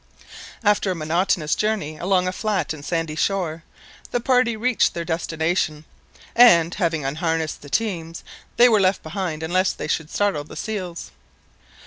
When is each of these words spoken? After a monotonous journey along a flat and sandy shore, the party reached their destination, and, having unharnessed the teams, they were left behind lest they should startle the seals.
After 0.63 0.89
a 0.89 0.95
monotonous 0.95 1.53
journey 1.53 1.99
along 1.99 2.27
a 2.27 2.31
flat 2.31 2.73
and 2.73 2.83
sandy 2.83 3.15
shore, 3.15 3.61
the 4.09 4.19
party 4.19 4.57
reached 4.57 4.95
their 4.95 5.05
destination, 5.05 5.85
and, 6.35 6.73
having 6.73 7.05
unharnessed 7.05 7.61
the 7.61 7.69
teams, 7.69 8.23
they 8.57 8.67
were 8.67 8.81
left 8.81 9.03
behind 9.03 9.47
lest 9.47 9.77
they 9.77 9.87
should 9.87 10.09
startle 10.09 10.43
the 10.43 10.55
seals. 10.55 11.11